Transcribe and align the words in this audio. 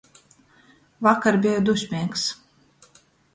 Vakar 1.07 1.37
beju 1.43 1.61
dusmeigs. 1.67 2.25